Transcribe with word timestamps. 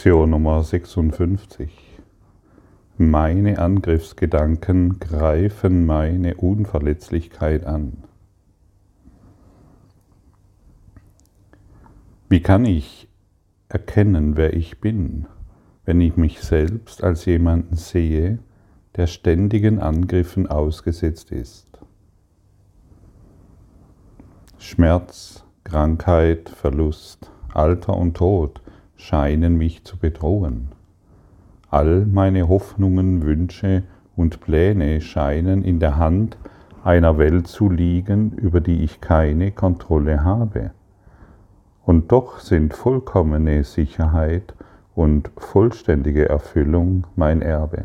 Lektion 0.00 0.30
Nummer 0.30 0.64
56. 0.64 1.68
Meine 2.96 3.58
Angriffsgedanken 3.58 4.98
greifen 4.98 5.84
meine 5.84 6.36
Unverletzlichkeit 6.36 7.66
an. 7.66 8.04
Wie 12.30 12.40
kann 12.40 12.64
ich 12.64 13.10
erkennen, 13.68 14.38
wer 14.38 14.54
ich 14.54 14.80
bin, 14.80 15.26
wenn 15.84 16.00
ich 16.00 16.16
mich 16.16 16.40
selbst 16.40 17.04
als 17.04 17.26
jemanden 17.26 17.76
sehe, 17.76 18.38
der 18.96 19.06
ständigen 19.06 19.80
Angriffen 19.80 20.46
ausgesetzt 20.46 21.30
ist? 21.30 21.78
Schmerz, 24.56 25.44
Krankheit, 25.64 26.48
Verlust, 26.48 27.30
Alter 27.52 27.94
und 27.98 28.16
Tod 28.16 28.62
scheinen 29.00 29.56
mich 29.56 29.84
zu 29.84 29.96
bedrohen. 29.96 30.68
All 31.70 32.04
meine 32.04 32.48
Hoffnungen, 32.48 33.22
Wünsche 33.22 33.82
und 34.14 34.40
Pläne 34.40 35.00
scheinen 35.00 35.64
in 35.64 35.80
der 35.80 35.96
Hand 35.96 36.36
einer 36.84 37.16
Welt 37.16 37.46
zu 37.46 37.70
liegen, 37.70 38.32
über 38.32 38.60
die 38.60 38.82
ich 38.84 39.00
keine 39.00 39.52
Kontrolle 39.52 40.22
habe. 40.24 40.72
Und 41.84 42.12
doch 42.12 42.40
sind 42.40 42.74
vollkommene 42.74 43.64
Sicherheit 43.64 44.54
und 44.94 45.30
vollständige 45.36 46.28
Erfüllung 46.28 47.06
mein 47.16 47.40
Erbe. 47.40 47.84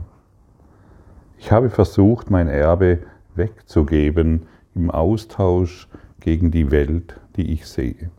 Ich 1.37 1.51
habe 1.51 1.69
versucht, 1.69 2.29
mein 2.29 2.49
Erbe 2.49 2.99
wegzugeben 3.35 4.47
im 4.73 4.91
Austausch 4.91 5.87
gegen 6.19 6.51
die 6.51 6.71
Welt, 6.71 7.19
die 7.35 7.51
ich 7.53 7.67
sehe. 7.67 8.09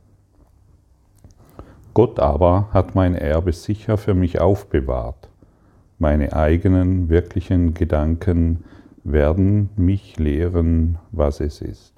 Gott 1.96 2.20
aber 2.20 2.68
hat 2.74 2.94
mein 2.94 3.14
Erbe 3.14 3.54
sicher 3.54 3.96
für 3.96 4.12
mich 4.12 4.38
aufbewahrt. 4.38 5.30
Meine 5.98 6.34
eigenen 6.34 7.08
wirklichen 7.08 7.72
Gedanken 7.72 8.64
werden 9.02 9.70
mich 9.76 10.18
lehren, 10.18 10.98
was 11.10 11.40
es 11.40 11.62
ist. 11.62 11.94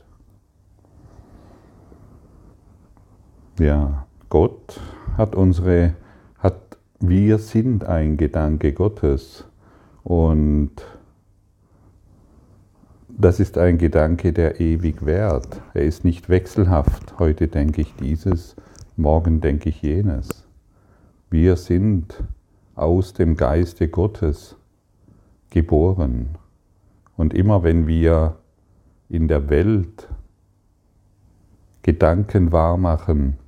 Ja, 3.59 4.07
Gott 4.29 4.81
hat 5.17 5.35
unsere, 5.35 5.95
hat, 6.39 6.79
wir 7.01 7.39
sind 7.39 7.85
ein 7.85 8.17
Gedanke 8.17 8.75
Gottes 8.75 9.47
und 10.05 10.71
das 13.09 13.41
ist 13.41 13.59
ein 13.59 13.79
Gedanke, 13.79 14.33
der 14.33 14.61
ewig 14.61 15.05
währt. 15.05 15.61
Er 15.75 15.83
ist 15.83 16.05
nicht 16.05 16.29
wechselhaft. 16.29 17.19
Heute 17.19 17.49
denke 17.49 17.81
ich 17.81 17.97
dieses, 17.97 18.55
morgen 18.99 19.41
denke 19.41 19.69
ich 19.69 19.81
jenes. 19.81 20.29
Wir 21.31 21.57
sind 21.57 22.23
aus 22.75 23.13
dem 23.13 23.37
Geiste 23.37 23.89
Gottes 23.89 24.57
geboren. 25.51 26.37
Und 27.17 27.33
immer 27.33 27.63
wenn 27.63 27.87
wir 27.87 28.37
in 29.09 29.29
der 29.29 29.49
Welt 29.51 30.09
Gedanken 31.83 32.53
wahrmachen, 32.53 33.39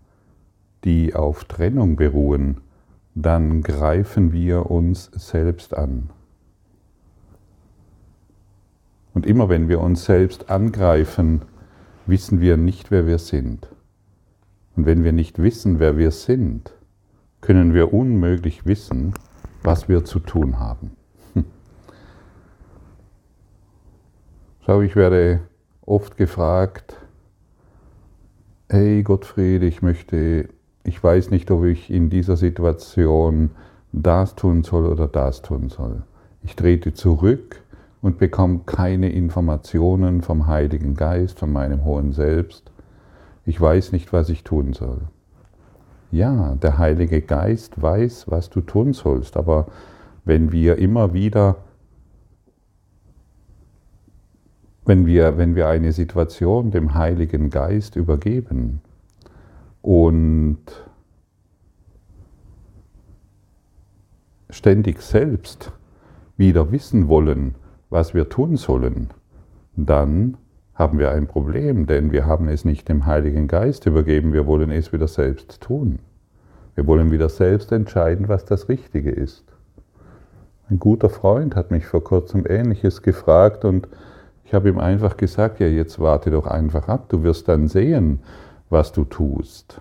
die 0.85 1.15
auf 1.15 1.45
Trennung 1.45 1.97
beruhen, 1.97 2.59
dann 3.15 3.63
greifen 3.63 4.33
wir 4.33 4.71
uns 4.71 5.11
selbst 5.15 5.75
an. 5.75 6.11
Und 9.13 9.27
immer 9.27 9.49
wenn 9.49 9.69
wir 9.69 9.81
uns 9.81 10.05
selbst 10.05 10.49
angreifen, 10.49 11.43
wissen 12.07 12.41
wir 12.41 12.57
nicht, 12.57 12.91
wer 12.91 13.07
wir 13.07 13.19
sind. 13.19 13.69
Und 14.77 14.87
wenn 14.87 15.05
wir 15.05 15.13
nicht 15.13 15.43
wissen, 15.43 15.79
wer 15.79 15.99
wir 15.99 16.11
sind, 16.11 16.73
können 17.41 17.75
wir 17.75 17.93
unmöglich 17.93 18.67
wissen, 18.67 19.15
was 19.63 19.89
wir 19.89 20.05
zu 20.05 20.21
tun 20.21 20.59
haben. 20.59 20.93
Schau, 24.67 24.81
ich 24.83 24.97
werde 24.97 25.41
oft 25.85 26.17
gefragt, 26.17 26.97
hey 28.69 29.03
Gottfried, 29.03 29.63
ich 29.63 29.83
möchte, 29.83 30.49
ich 30.85 31.03
weiß 31.03 31.31
nicht, 31.31 31.51
ob 31.51 31.65
ich 31.65 31.91
in 31.91 32.11
dieser 32.11 32.37
Situation 32.37 33.51
das 33.93 34.37
tun 34.37 34.63
soll 34.63 34.87
oder 34.87 35.09
das 35.09 35.43
tun 35.43 35.69
soll. 35.69 36.03
Ich 36.43 36.57
trete 36.57 36.95
zurück 36.95 37.63
und 38.01 38.19
bekomme 38.19 38.61
keine 38.65 39.11
Informationen 39.11 40.23
vom 40.23 40.47
Heiligen 40.47 40.95
Geist, 40.95 41.39
von 41.39 41.53
meinem 41.53 41.85
hohen 41.85 42.13
Selbst 42.13 42.70
ich 43.45 43.61
weiß 43.61 43.93
nicht, 43.93 44.13
was 44.13 44.29
ich 44.29 44.45
tun 44.45 44.73
soll. 44.73 45.03
Ja, 46.13 46.57
der 46.57 46.79
Heilige 46.79 47.23
Geist 47.23 47.81
weiß, 47.81 48.31
was 48.31 48.51
du 48.51 48.61
tun 48.61 48.93
sollst, 48.93 49.37
aber 49.37 49.67
wenn 50.25 50.53
wir 50.53 50.77
immer 50.77 51.13
wieder, 51.13 51.57
wenn 54.85 55.07
wir, 55.07 55.39
wenn 55.39 55.55
wir 55.55 55.69
eine 55.69 55.93
Situation 55.93 56.71
dem 56.71 56.95
Heiligen 56.95 57.51
Geist 57.51 57.97
übergeben 57.97 58.81
und 59.83 60.59
ständig 64.51 65.01
selbst 65.01 65.73
wieder 66.37 66.73
wissen 66.73 67.07
wollen, 67.07 67.55
was 67.89 68.15
wir 68.15 68.29
tun 68.29 68.57
sollen, 68.57 69.11
dann 69.77 70.37
haben 70.75 70.99
wir 70.99 71.11
ein 71.11 71.27
Problem, 71.27 71.87
denn 71.87 72.13
wir 72.13 72.27
haben 72.27 72.49
es 72.49 72.65
nicht 72.65 72.89
dem 72.89 73.07
Heiligen 73.07 73.49
Geist 73.49 73.87
übergeben, 73.87 74.33
wir 74.33 74.47
wollen 74.47 74.71
es 74.71 74.93
wieder 74.93 75.09
selbst 75.09 75.61
tun. 75.61 75.99
Wir 76.75 76.87
wollen 76.87 77.11
wieder 77.11 77.29
selbst 77.29 77.73
entscheiden, 77.73 78.29
was 78.29 78.45
das 78.45 78.69
Richtige 78.69 79.11
ist. 79.11 79.45
Ein 80.71 80.79
guter 80.79 81.11
Freund 81.11 81.57
hat 81.57 81.71
mich 81.71 81.87
vor 81.87 82.03
kurzem 82.03 82.45
ähnliches 82.49 83.03
gefragt 83.03 83.65
und 83.65 83.89
ich 84.45 84.55
habe 84.55 84.69
ihm 84.69 84.79
einfach 84.79 85.17
gesagt, 85.17 85.61
ja, 85.61 85.67
jetzt 85.67 85.99
warte 85.99 86.31
doch 86.31 86.47
einfach 86.47 86.89
ab, 86.89 87.09
du 87.09 87.23
wirst 87.23 87.49
dann 87.49 87.69
sehen, 87.69 88.21
was 88.69 88.93
du 88.93 89.05
tust. 89.05 89.81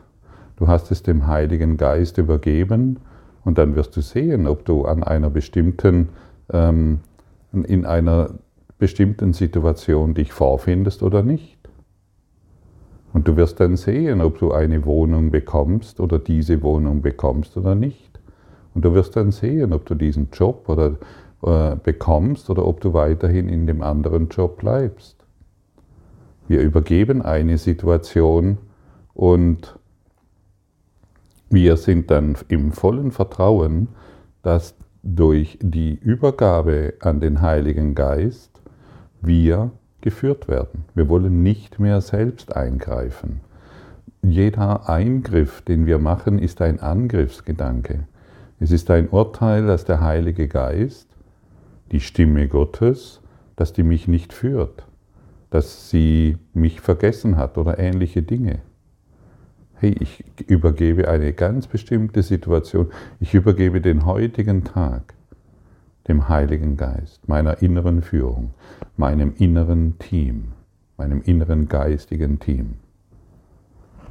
Du 0.58 0.68
hast 0.68 0.92
es 0.92 1.04
dem 1.04 1.28
Heiligen 1.28 1.78
Geist 1.78 2.18
übergeben 2.18 2.98
und 3.46 3.58
dann 3.58 3.76
wirst 3.76 3.96
du 3.96 4.02
sehen, 4.02 4.46
ob 4.48 4.66
du 4.66 4.86
an 4.86 5.04
einer 5.04 5.30
bestimmten, 5.30 6.10
ähm, 6.52 7.00
in 7.52 7.86
einer 7.86 8.32
bestimmten 8.80 9.34
Situation 9.34 10.16
dich 10.16 10.32
vorfindest 10.34 11.04
oder 11.04 11.22
nicht. 11.22 11.60
Und 13.14 13.28
du 13.28 13.36
wirst 13.36 13.60
dann 13.60 13.76
sehen, 13.76 14.22
ob 14.22 14.40
du 14.40 14.52
eine 14.52 14.86
Wohnung 14.86 15.32
bekommst 15.32 16.00
oder 16.00 16.18
diese 16.18 16.62
Wohnung 16.64 17.02
bekommst 17.02 17.58
oder 17.58 17.76
nicht. 17.76 18.20
Und 18.74 18.86
du 18.86 18.94
wirst 18.94 19.16
dann 19.16 19.32
sehen, 19.32 19.74
ob 19.74 19.86
du 19.86 19.96
diesen 19.96 20.30
Job 20.32 20.70
oder, 20.70 20.96
äh, 21.44 21.76
bekommst 21.76 22.50
oder 22.50 22.66
ob 22.66 22.82
du 22.82 22.94
weiterhin 22.94 23.50
in 23.50 23.68
dem 23.68 23.82
anderen 23.82 24.30
Job 24.30 24.60
bleibst. 24.60 25.18
Wir 26.48 26.62
übergeben 26.62 27.22
eine 27.22 27.58
Situation 27.58 28.58
und 29.14 29.78
wir 31.50 31.78
sind 31.78 32.12
dann 32.12 32.38
im 32.48 32.72
vollen 32.72 33.12
Vertrauen, 33.12 33.90
dass 34.44 34.76
durch 35.04 35.58
die 35.62 35.96
Übergabe 35.96 36.94
an 37.02 37.20
den 37.20 37.42
Heiligen 37.42 37.96
Geist 37.96 38.49
wir 39.22 39.72
geführt 40.02 40.48
werden. 40.48 40.86
Wir 40.96 41.10
wollen 41.10 41.44
nicht 41.44 41.80
mehr 41.80 42.02
selbst 42.02 42.56
eingreifen. 42.56 43.42
Jeder 44.22 44.90
Eingriff, 44.90 45.62
den 45.62 45.86
wir 45.86 45.98
machen, 45.98 46.40
ist 46.40 46.62
ein 46.62 46.80
Angriffsgedanke. 46.80 48.08
Es 48.60 48.72
ist 48.72 48.92
ein 48.92 49.10
Urteil, 49.10 49.66
dass 49.66 49.86
der 49.86 50.02
Heilige 50.02 50.48
Geist, 50.48 51.08
die 51.92 52.02
Stimme 52.02 52.48
Gottes, 52.48 53.22
dass 53.56 53.74
die 53.74 53.84
mich 53.84 54.08
nicht 54.08 54.34
führt, 54.34 54.86
dass 55.50 55.90
sie 55.90 56.38
mich 56.54 56.82
vergessen 56.82 57.38
hat 57.38 57.58
oder 57.58 57.80
ähnliche 57.80 58.22
Dinge. 58.22 58.60
Hey, 59.76 59.96
ich 60.00 60.26
übergebe 60.48 61.08
eine 61.08 61.32
ganz 61.32 61.68
bestimmte 61.68 62.22
Situation, 62.22 62.88
ich 63.22 63.34
übergebe 63.34 63.80
den 63.80 64.06
heutigen 64.06 64.66
Tag 64.66 65.14
dem 66.10 66.28
Heiligen 66.28 66.76
Geist, 66.76 67.30
meiner 67.30 67.62
inneren 67.62 68.02
Führung, 68.02 68.52
meinem 69.00 69.34
inneren 69.38 69.98
Team, 69.98 70.50
meinem 70.98 71.22
inneren 71.22 71.70
geistigen 71.70 72.40
Team. 72.40 72.76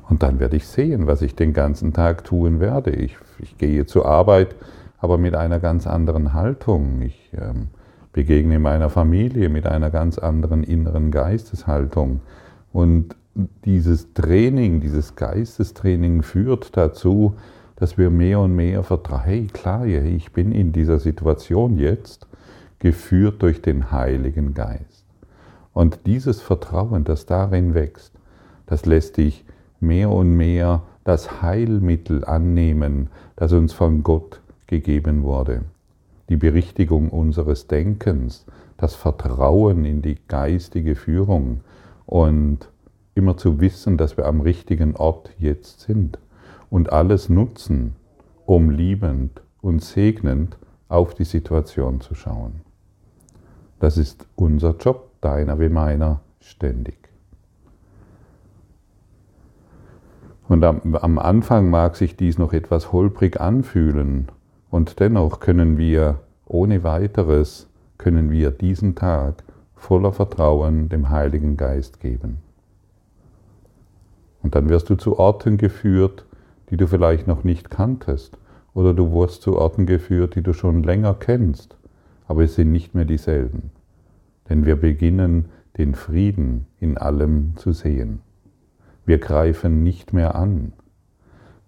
Und 0.09 0.23
dann 0.23 0.41
werde 0.41 0.57
ich 0.57 0.67
sehen, 0.67 1.07
was 1.07 1.21
ich 1.21 1.35
den 1.35 1.53
ganzen 1.53 1.93
Tag 1.93 2.25
tun 2.25 2.59
werde. 2.59 2.93
Ich, 2.93 3.19
ich 3.39 3.59
gehe 3.59 3.85
zur 3.85 4.07
Arbeit, 4.07 4.57
aber 4.97 5.19
mit 5.19 5.35
einer 5.35 5.61
ganz 5.61 5.87
anderen 5.87 6.33
Haltung. 6.33 7.03
Ich 7.03 7.31
ähm, 7.39 7.69
begegne 8.13 8.59
meiner 8.59 8.89
Familie 8.89 9.51
mit 9.51 9.67
einer 9.67 9.91
ganz 9.91 10.17
anderen 10.17 10.65
inneren 10.65 11.11
Geisteshaltung. 11.11 12.23
Und 12.73 13.15
dieses 13.67 14.15
Training, 14.15 14.81
dieses 14.81 15.17
Geistestraining 15.17 16.23
führt 16.23 16.79
dazu, 16.79 17.35
dass 17.77 17.99
wir 17.99 18.09
mehr 18.09 18.41
und 18.41 18.57
mehr 18.57 18.83
vertrauen, 18.83 19.23
hey 19.23 19.47
klar, 19.53 19.85
ich 19.85 20.33
bin 20.33 20.51
in 20.51 20.73
dieser 20.73 20.99
Situation 20.99 21.77
jetzt, 21.77 22.28
geführt 22.79 23.43
durch 23.43 23.63
den 23.63 23.91
Heiligen 23.91 24.55
Geist. 24.55 25.05
Und 25.73 26.01
dieses 26.07 26.41
Vertrauen, 26.41 27.05
das 27.05 27.27
darin 27.27 27.75
wächst, 27.75 28.13
das 28.67 28.87
lässt 28.87 29.17
dich 29.17 29.45
mehr 29.81 30.11
und 30.11 30.37
mehr 30.37 30.83
das 31.05 31.41
Heilmittel 31.43 32.25
annehmen, 32.25 33.09
das 33.37 33.53
uns 33.53 33.73
von 33.73 34.03
Gott 34.03 34.41
gegeben 34.67 35.23
wurde. 35.23 35.63
Die 36.29 36.37
Berichtigung 36.37 37.09
unseres 37.09 37.67
Denkens, 37.67 38.45
das 38.77 38.95
Vertrauen 38.95 39.85
in 39.85 40.03
die 40.03 40.19
geistige 40.29 40.95
Führung 40.95 41.61
und 42.07 42.69
immer 43.15 43.37
zu 43.37 43.61
wissen, 43.61 43.97
dass 43.97 44.17
wir 44.17 44.27
am 44.27 44.41
richtigen 44.41 44.95
Ort 44.97 45.31
jetzt 45.39 45.81
sind 45.81 46.19
und 46.71 46.93
alles 46.93 47.29
nutzen, 47.29 47.97
um 48.47 48.71
liebend 48.71 49.43
und 49.61 49.83
segnend 49.83 50.59
auf 50.89 51.15
die 51.15 51.25
Situation 51.25 52.01
zu 52.01 52.15
schauen. 52.15 52.68
Das 53.81 53.97
ist 53.97 54.27
unser 54.35 54.77
Job, 54.77 55.11
deiner 55.21 55.61
wie 55.61 55.69
meiner, 55.69 56.21
ständig. 56.41 56.97
Und 60.49 60.65
am, 60.65 60.97
am, 60.97 61.19
Anfang 61.19 61.69
mag 61.71 61.97
sich 61.97 62.17
dies 62.17 62.39
noch 62.39 62.53
etwas 62.53 62.91
holprig 62.91 63.41
anfühlen 63.41 64.29
und 64.71 64.99
dennoch 64.99 65.41
können 65.41 65.77
wir 65.77 66.21
ohne 66.47 66.83
weiteres, 66.83 67.69
können 67.99 68.31
wir 68.31 68.51
diesen 68.51 68.95
Tag 68.95 69.45
voller 69.77 70.13
Vertrauen 70.13 70.89
dem 70.89 71.11
Heiligen 71.11 71.57
Geist 71.57 72.01
geben. 72.01 72.39
Und 74.43 74.55
dann 74.55 74.69
wirst 74.69 74.89
du 74.89 74.95
zu 74.95 75.19
Orten 75.19 75.59
geführt, 75.59 76.25
die 76.71 76.77
du 76.77 76.87
vielleicht 76.87 77.27
noch 77.27 77.45
nicht 77.45 77.71
kanntest, 77.71 78.39
oder 78.75 78.95
du 78.95 79.13
wirst 79.13 79.43
zu 79.43 79.59
Orten 79.59 79.87
geführt, 79.87 80.35
die 80.35 80.43
du 80.43 80.53
schon 80.53 80.83
länger 80.83 81.15
kennst, 81.15 81.78
aber 82.29 82.45
es 82.45 82.55
sind 82.55 82.71
nicht 82.71 82.95
mehr 82.95 83.07
dieselben. 83.07 83.71
Denn 84.49 84.65
wir 84.65 84.77
beginnen 84.77 85.47
den 85.77 85.95
Frieden 85.95 86.67
in 86.79 86.97
allem 86.97 87.57
zu 87.57 87.73
sehen. 87.73 88.21
Wir 89.05 89.19
greifen 89.19 89.83
nicht 89.83 90.13
mehr 90.13 90.35
an, 90.35 90.73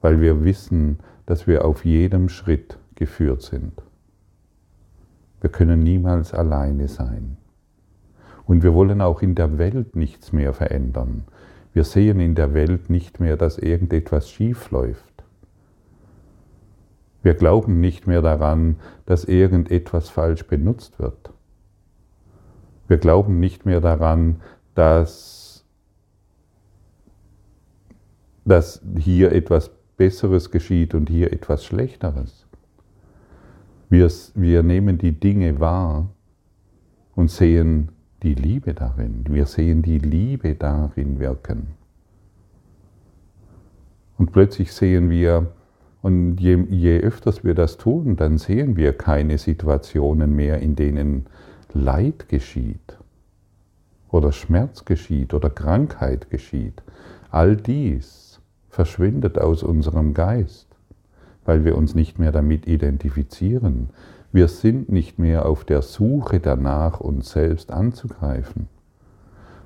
weil 0.01 0.21
wir 0.21 0.45
wissen, 0.45 0.99
dass 1.27 1.47
wir 1.47 1.65
auf 1.65 1.85
jedem 1.85 2.29
Schritt 2.29 2.79
geführt 2.95 3.43
sind. 3.43 3.73
Wir 5.41 5.51
können 5.51 5.83
niemals 5.83 6.35
alleine 6.35 6.89
sein. 6.89 7.39
Und 8.45 8.63
wir 8.63 8.75
wollen 8.75 9.01
auch 9.01 9.23
in 9.23 9.35
der 9.35 9.59
Welt 9.59 9.97
nichts 9.97 10.33
mehr 10.33 10.53
verändern. 10.53 11.25
Wir 11.73 11.85
sehen 11.85 12.21
in 12.21 12.35
der 12.35 12.53
Welt 12.53 12.91
nicht 12.91 13.21
mehr, 13.21 13.37
dass 13.37 13.59
irgendetwas 13.59 14.29
schief 14.29 14.71
läuft. 14.71 15.10
Wir 17.23 17.35
glauben 17.35 17.81
nicht 17.81 18.07
mehr 18.07 18.23
daran, 18.23 18.77
dass 19.07 19.25
irgendetwas 19.25 20.09
falsch 20.09 20.47
benutzt 20.47 20.99
wird. 20.99 21.33
Wir 22.89 22.99
glauben 22.99 23.39
nicht 23.41 23.67
mehr 23.67 23.81
daran, 23.81 24.41
dass, 24.75 25.65
dass 28.45 28.83
hier 28.99 29.33
etwas 29.33 29.71
Besseres 29.97 30.51
geschieht 30.51 30.95
und 30.95 31.09
hier 31.11 31.33
etwas 31.33 31.65
Schlechteres. 31.65 32.47
Wir, 33.91 34.11
wir 34.35 34.63
nehmen 34.63 34.99
die 34.99 35.13
Dinge 35.13 35.61
wahr 35.61 36.09
und 37.15 37.31
sehen 37.31 37.91
die 38.23 38.35
Liebe 38.35 38.73
darin. 38.73 39.25
Wir 39.29 39.47
sehen 39.47 39.83
die 39.83 39.99
Liebe 39.99 40.55
darin 40.55 41.19
wirken. 41.19 41.75
Und 44.17 44.33
plötzlich 44.33 44.73
sehen 44.73 45.11
wir, 45.11 45.53
und 46.03 46.39
je, 46.39 46.65
je 46.69 47.01
öfters 47.01 47.45
wir 47.45 47.55
das 47.55 47.77
tun, 47.77 48.17
dann 48.17 48.39
sehen 48.39 48.77
wir 48.77 48.93
keine 48.93 49.39
Situationen 49.39 50.35
mehr, 50.35 50.61
in 50.61 50.77
denen 50.77 51.27
Leid 51.73 52.29
geschieht 52.29 52.99
oder 54.11 54.33
Schmerz 54.33 54.85
geschieht 54.85 55.35
oder 55.35 55.51
Krankheit 55.51 56.31
geschieht. 56.31 56.83
All 57.31 57.57
dies 57.57 58.41
verschwindet 58.69 59.39
aus 59.39 59.63
unserem 59.63 60.15
Geist, 60.15 60.67
weil 61.45 61.65
wir 61.65 61.77
uns 61.77 61.95
nicht 61.95 62.19
mehr 62.19 62.33
damit 62.33 62.67
identifizieren, 62.67 63.91
wir 64.33 64.47
sind 64.47 64.91
nicht 64.91 65.19
mehr 65.19 65.45
auf 65.45 65.65
der 65.65 65.83
Suche 65.83 66.39
danach, 66.39 67.01
uns 67.01 67.31
selbst 67.33 67.73
anzugreifen. 67.73 68.69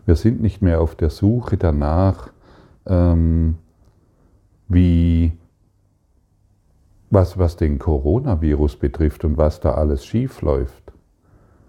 Wir 0.06 0.16
sind 0.16 0.40
nicht 0.40 0.62
mehr 0.62 0.80
auf 0.80 0.94
der 0.94 1.10
Suche 1.10 1.58
danach, 1.58 2.30
ähm, 2.86 3.56
wie 4.68 5.32
was, 7.14 7.38
was 7.38 7.56
den 7.56 7.78
Coronavirus 7.78 8.76
betrifft 8.76 9.24
und 9.24 9.36
was 9.36 9.60
da 9.60 9.72
alles 9.72 10.04
schief 10.04 10.42
läuft. 10.42 10.92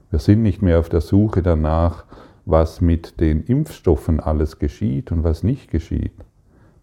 Wir 0.09 0.19
sind 0.19 0.41
nicht 0.41 0.61
mehr 0.61 0.79
auf 0.79 0.89
der 0.89 1.01
Suche 1.01 1.41
danach, 1.41 2.05
was 2.45 2.81
mit 2.81 3.19
den 3.19 3.43
Impfstoffen 3.43 4.19
alles 4.19 4.59
geschieht 4.59 5.11
und 5.11 5.23
was 5.23 5.43
nicht 5.43 5.71
geschieht. 5.71 6.13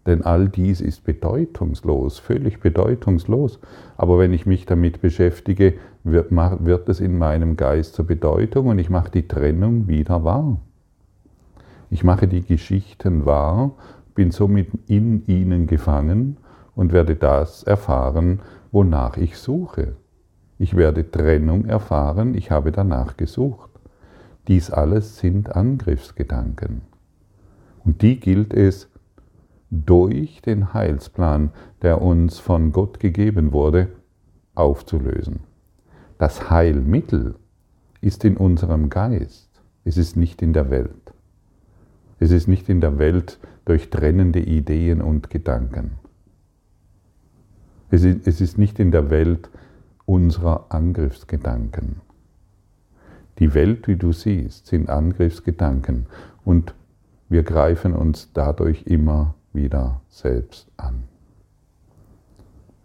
Denn 0.05 0.23
all 0.23 0.49
dies 0.49 0.81
ist 0.81 1.05
bedeutungslos, 1.05 2.19
völlig 2.19 2.59
bedeutungslos. 2.59 3.59
Aber 3.95 4.19
wenn 4.19 4.33
ich 4.33 4.45
mich 4.45 4.65
damit 4.65 5.01
beschäftige, 5.01 5.75
wird, 6.03 6.31
wird 6.31 6.89
es 6.89 6.99
in 6.99 7.17
meinem 7.17 7.55
Geist 7.55 7.95
zur 7.95 8.05
Bedeutung 8.05 8.67
und 8.67 8.79
ich 8.79 8.89
mache 8.89 9.11
die 9.11 9.27
Trennung 9.27 9.87
wieder 9.87 10.25
wahr. 10.25 10.59
Ich 11.89 12.03
mache 12.03 12.27
die 12.27 12.41
Geschichten 12.41 13.25
wahr, 13.25 13.75
bin 14.15 14.31
somit 14.31 14.67
in 14.87 15.25
ihnen 15.27 15.67
gefangen 15.67 16.37
und 16.75 16.93
werde 16.93 17.15
das 17.15 17.63
erfahren, 17.63 18.41
wonach 18.71 19.17
ich 19.17 19.37
suche. 19.37 19.95
Ich 20.57 20.75
werde 20.75 21.09
Trennung 21.09 21.65
erfahren, 21.65 22.35
ich 22.35 22.51
habe 22.51 22.71
danach 22.71 23.17
gesucht. 23.17 23.69
Dies 24.47 24.71
alles 24.71 25.17
sind 25.17 25.55
Angriffsgedanken. 25.55 26.81
Und 27.83 28.01
die 28.01 28.19
gilt 28.19 28.53
es 28.53 28.89
durch 29.69 30.41
den 30.41 30.73
Heilsplan, 30.73 31.51
der 31.81 32.01
uns 32.01 32.39
von 32.39 32.71
Gott 32.71 32.99
gegeben 32.99 33.51
wurde, 33.51 33.89
aufzulösen. 34.55 35.41
Das 36.17 36.49
Heilmittel 36.49 37.35
ist 38.01 38.23
in 38.23 38.37
unserem 38.37 38.89
Geist, 38.89 39.49
es 39.83 39.97
ist 39.97 40.15
nicht 40.15 40.41
in 40.41 40.53
der 40.53 40.69
Welt. 40.69 41.13
Es 42.19 42.31
ist 42.31 42.47
nicht 42.47 42.69
in 42.69 42.79
der 42.79 42.99
Welt 42.99 43.39
durch 43.65 43.89
trennende 43.89 44.39
Ideen 44.39 45.01
und 45.01 45.29
Gedanken. 45.29 46.02
Es 47.93 48.41
ist 48.41 48.57
nicht 48.57 48.79
in 48.79 48.89
der 48.89 49.11
Welt 49.11 49.51
unserer 50.07 50.65
Angriffsgedanken. 50.69 52.01
Die 53.37 53.53
Welt, 53.53 53.87
wie 53.87 53.97
du 53.97 54.11
siehst, 54.11 54.65
sind 54.65 54.89
Angriffsgedanken 54.89 56.07
und 56.43 56.73
wir 57.29 57.43
greifen 57.43 57.93
uns 57.93 58.31
dadurch 58.33 58.87
immer 58.87 59.35
wieder 59.53 60.01
selbst 60.09 60.71
an. 60.75 61.03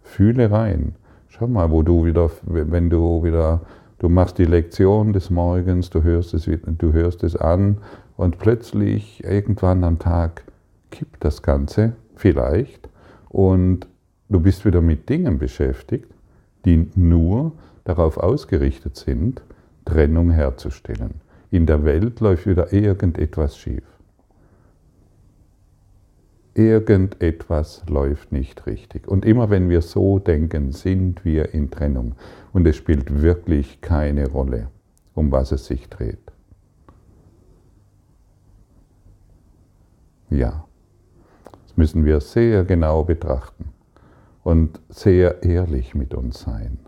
Fühle 0.03 0.51
rein. 0.51 0.93
Schau 1.27 1.47
mal, 1.47 1.71
wo 1.71 1.81
du 1.81 2.05
wieder, 2.05 2.29
wenn 2.43 2.91
du 2.91 3.23
wieder, 3.23 3.61
du 3.97 4.09
machst 4.09 4.37
die 4.37 4.45
Lektion 4.45 5.11
des 5.11 5.31
Morgens, 5.31 5.89
du 5.89 6.03
hörst 6.03 6.35
es, 6.35 6.45
du 6.45 6.93
hörst 6.93 7.23
es 7.23 7.35
an 7.35 7.79
und 8.15 8.37
plötzlich 8.37 9.23
irgendwann 9.23 9.83
am 9.83 9.97
Tag 9.97 10.43
kippt 10.91 11.23
das 11.23 11.41
Ganze, 11.41 11.93
vielleicht, 12.15 12.89
und 13.29 13.87
du 14.29 14.39
bist 14.39 14.65
wieder 14.65 14.81
mit 14.81 15.09
Dingen 15.09 15.37
beschäftigt, 15.37 16.07
die 16.65 16.89
nur 16.95 17.53
darauf 17.83 18.17
ausgerichtet 18.17 18.95
sind, 18.95 19.41
Trennung 19.85 20.31
herzustellen. 20.31 21.15
In 21.51 21.65
der 21.65 21.83
Welt 21.83 22.19
läuft 22.19 22.45
wieder 22.45 22.71
irgendetwas 22.71 23.57
schief 23.57 23.83
irgendetwas 26.59 27.83
läuft 27.87 28.31
nicht 28.31 28.65
richtig. 28.65 29.07
Und 29.07 29.25
immer 29.25 29.49
wenn 29.49 29.69
wir 29.69 29.81
so 29.81 30.19
denken, 30.19 30.71
sind 30.71 31.23
wir 31.23 31.53
in 31.53 31.71
Trennung. 31.71 32.15
Und 32.51 32.67
es 32.67 32.75
spielt 32.75 33.21
wirklich 33.21 33.81
keine 33.81 34.29
Rolle, 34.29 34.67
um 35.13 35.31
was 35.31 35.51
es 35.51 35.65
sich 35.65 35.87
dreht. 35.89 36.19
Ja, 40.29 40.65
das 41.63 41.77
müssen 41.77 42.05
wir 42.05 42.19
sehr 42.19 42.65
genau 42.65 43.03
betrachten 43.03 43.71
und 44.49 44.79
sehr 44.89 45.43
ehrlich 45.43 45.93
mit 45.93 46.15
uns 46.15 46.41
sein. 46.41 46.79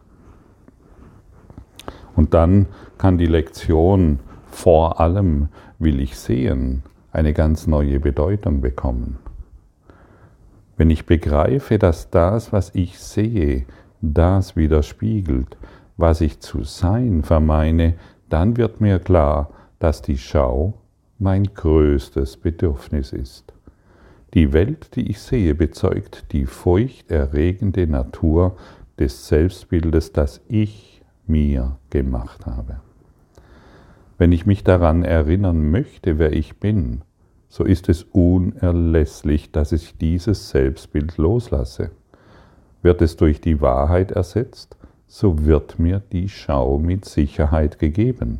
Und 2.15 2.33
dann 2.33 2.65
kann 2.97 3.19
die 3.19 3.27
Lektion 3.27 4.19
vor 4.47 4.99
allem 4.99 5.49
will 5.77 5.99
ich 5.99 6.17
sehen 6.17 6.81
eine 7.11 7.33
ganz 7.33 7.67
neue 7.67 7.99
Bedeutung 7.99 8.61
bekommen. 8.61 9.19
Wenn 10.75 10.89
ich 10.89 11.05
begreife, 11.05 11.77
dass 11.77 12.09
das, 12.09 12.51
was 12.51 12.73
ich 12.73 12.97
sehe, 12.97 13.67
das 14.01 14.55
widerspiegelt, 14.55 15.55
was 15.97 16.21
ich 16.21 16.39
zu 16.39 16.63
sein 16.63 17.21
vermeine, 17.21 17.93
dann 18.27 18.57
wird 18.57 18.81
mir 18.81 18.97
klar, 18.97 19.51
dass 19.77 20.01
die 20.01 20.17
Schau 20.17 20.73
mein 21.19 21.43
größtes 21.43 22.37
Bedürfnis 22.37 23.13
ist. 23.13 23.53
Die 24.33 24.53
Welt, 24.53 24.95
die 24.95 25.09
ich 25.09 25.19
sehe, 25.19 25.55
bezeugt 25.55 26.31
die 26.31 26.45
furchterregende 26.45 27.85
Natur 27.85 28.55
des 28.97 29.27
Selbstbildes, 29.27 30.13
das 30.13 30.41
ich 30.47 31.01
mir 31.27 31.77
gemacht 31.89 32.45
habe. 32.45 32.79
Wenn 34.17 34.31
ich 34.31 34.45
mich 34.45 34.63
daran 34.63 35.03
erinnern 35.03 35.69
möchte, 35.69 36.17
wer 36.17 36.31
ich 36.31 36.59
bin, 36.59 37.01
so 37.49 37.65
ist 37.65 37.89
es 37.89 38.03
unerlässlich, 38.03 39.51
dass 39.51 39.73
ich 39.73 39.97
dieses 39.97 40.49
Selbstbild 40.49 41.17
loslasse. 41.17 41.91
Wird 42.81 43.01
es 43.01 43.17
durch 43.17 43.41
die 43.41 43.59
Wahrheit 43.59 44.11
ersetzt, 44.11 44.77
so 45.07 45.43
wird 45.45 45.77
mir 45.77 46.01
die 46.13 46.29
Schau 46.29 46.77
mit 46.77 47.03
Sicherheit 47.03 47.79
gegeben. 47.79 48.39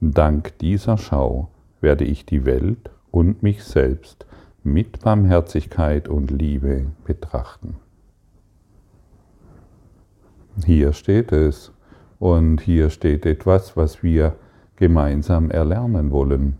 Dank 0.00 0.58
dieser 0.58 0.98
Schau 0.98 1.50
werde 1.80 2.04
ich 2.04 2.26
die 2.26 2.44
Welt 2.44 2.90
und 3.12 3.44
mich 3.44 3.62
selbst 3.62 4.25
mit 4.66 5.00
Barmherzigkeit 5.00 6.08
und 6.08 6.32
Liebe 6.32 6.86
betrachten. 7.04 7.76
Hier 10.64 10.92
steht 10.92 11.30
es 11.30 11.72
und 12.18 12.60
hier 12.60 12.90
steht 12.90 13.26
etwas, 13.26 13.76
was 13.76 14.02
wir 14.02 14.34
gemeinsam 14.74 15.50
erlernen 15.50 16.10
wollen. 16.10 16.56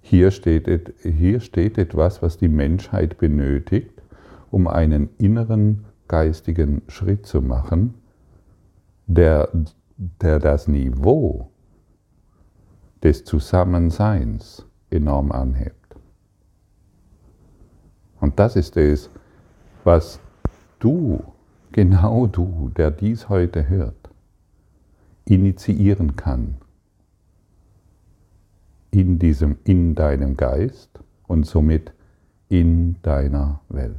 Hier 0.00 0.30
steht, 0.30 0.94
hier 1.02 1.40
steht 1.40 1.76
etwas, 1.76 2.22
was 2.22 2.38
die 2.38 2.48
Menschheit 2.48 3.18
benötigt, 3.18 4.00
um 4.50 4.68
einen 4.68 5.10
inneren 5.18 5.86
geistigen 6.06 6.82
Schritt 6.86 7.26
zu 7.26 7.42
machen, 7.42 7.94
der, 9.06 9.48
der 9.96 10.38
das 10.38 10.68
Niveau 10.68 11.50
des 13.02 13.24
Zusammenseins 13.24 14.64
enorm 14.90 15.32
anhebt. 15.32 15.77
Und 18.20 18.38
das 18.38 18.56
ist 18.56 18.76
es, 18.76 19.10
was 19.84 20.20
du, 20.78 21.22
genau 21.72 22.26
du, 22.26 22.70
der 22.76 22.90
dies 22.90 23.28
heute 23.28 23.68
hört, 23.68 24.10
initiieren 25.24 26.16
kann 26.16 26.56
in 28.90 29.18
diesem, 29.18 29.58
in 29.64 29.94
deinem 29.94 30.36
Geist 30.36 31.00
und 31.26 31.46
somit 31.46 31.92
in 32.48 32.96
deiner 33.02 33.60
Welt. 33.68 33.94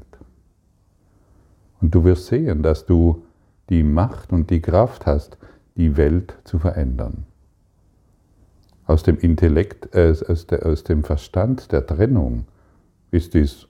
Und 1.82 1.96
du 1.96 2.04
wirst 2.04 2.26
sehen, 2.28 2.64
dass 2.64 2.86
du 2.86 3.24
die 3.70 3.84
Macht 3.84 4.34
und 4.34 4.50
die 4.50 4.62
Kraft 4.62 5.06
hast, 5.06 5.38
die 5.78 5.96
Welt 5.96 6.36
zu 6.44 6.60
verändern. 6.60 7.26
Aus 8.86 9.04
dem 9.04 9.18
Intellekt, 9.18 9.96
äh, 9.96 10.14
aus, 10.28 10.48
der, 10.48 10.66
aus 10.66 10.84
dem 10.84 11.04
Verstand 11.04 11.72
der 11.72 11.86
Trennung 11.86 12.46
ist 13.12 13.36
dies 13.36 13.69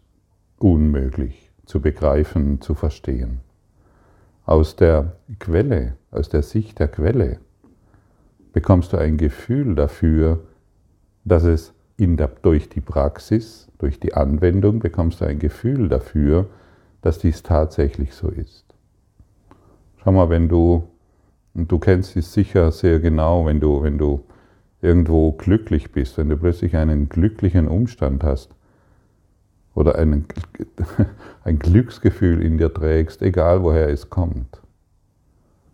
unmöglich 0.60 1.52
zu 1.66 1.82
begreifen, 1.82 2.62
zu 2.62 2.74
verstehen. 2.74 3.40
Aus 4.46 4.76
der 4.76 5.14
Quelle, 5.40 5.96
aus 6.12 6.30
der 6.30 6.42
Sicht 6.42 6.80
der 6.80 6.88
Quelle, 6.88 7.40
bekommst 8.54 8.94
du 8.94 8.98
ein 8.98 9.18
Gefühl 9.18 9.76
dafür, 9.76 10.40
dass 11.24 11.44
es 11.44 11.74
der, 12.00 12.30
durch 12.42 12.70
die 12.70 12.82
Praxis, 12.82 13.68
durch 13.78 14.00
die 14.00 14.14
Anwendung 14.14 14.80
bekommst 14.80 15.22
du 15.22 15.26
ein 15.26 15.38
Gefühl 15.38 15.90
dafür, 15.90 16.48
dass 17.02 17.20
dies 17.20 17.44
tatsächlich 17.44 18.14
so 18.14 18.30
ist. 18.30 18.66
Schau 19.98 20.12
mal, 20.14 20.30
wenn 20.30 20.48
du, 20.48 20.84
und 21.54 21.72
du 21.72 21.78
kennst 21.78 22.16
es 22.16 22.34
sicher 22.34 22.72
sehr 22.72 23.00
genau, 23.00 23.46
wenn 23.46 23.60
du, 23.60 23.84
wenn 23.84 23.98
du 23.98 24.24
irgendwo 24.82 25.34
glücklich 25.34 25.92
bist, 25.92 26.18
wenn 26.18 26.30
du 26.30 26.38
plötzlich 26.38 26.76
einen 26.76 27.10
glücklichen 27.10 27.68
Umstand 27.68 28.24
hast 28.24 28.56
oder 29.80 29.98
einen, 29.98 30.26
ein 31.46 31.58
Glücksgefühl 31.58 32.42
in 32.42 32.58
dir 32.58 32.74
trägst, 32.74 33.22
egal 33.22 33.64
woher 33.64 33.88
es 33.88 34.10
kommt. 34.10 34.62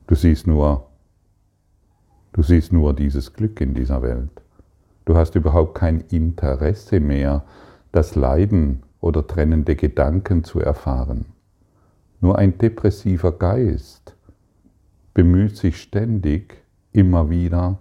Du 0.05 0.13
siehst 0.13 0.45
nur, 0.45 0.85
du 2.33 2.43
siehst 2.43 2.71
nur 2.71 2.93
dieses 2.93 3.33
Glück 3.33 3.59
in 3.62 3.74
dieser 3.74 4.03
Welt. 4.03 4.29
Du 5.05 5.17
hast 5.17 5.33
überhaupt 5.33 5.74
kein 5.74 6.01
Interesse 6.12 7.00
mehr, 7.00 7.45
das 7.91 8.13
Leiden 8.13 8.83
oder 9.01 9.25
trennende 9.25 9.75
Gedanken 9.75 10.43
zu 10.43 10.59
erfahren. 10.59 11.25
Nur 12.21 12.38
ein 12.38 12.59
depressiver 12.59 13.31
Geist 13.31 14.15
bemüht 15.15 15.57
sich 15.57 15.81
ständig, 15.81 16.62
immer 16.91 17.31
wieder 17.31 17.79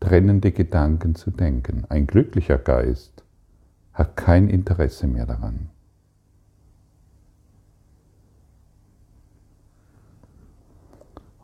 trennende 0.00 0.52
Gedanken 0.52 1.14
zu 1.14 1.30
denken. 1.30 1.84
Ein 1.90 2.06
glücklicher 2.06 2.58
Geist 2.58 3.25
hat 3.96 4.14
kein 4.14 4.48
Interesse 4.48 5.06
mehr 5.06 5.26
daran. 5.26 5.70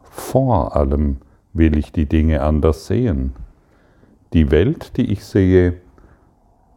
Vor 0.03 0.77
allem 0.77 1.17
will 1.55 1.77
ich 1.77 1.93
die 1.93 2.07
Dinge 2.07 2.43
anders 2.43 2.87
sehen. 2.87 3.33
Die 4.35 4.51
Welt, 4.51 4.97
die 4.97 5.11
ich 5.11 5.25
sehe, 5.25 5.81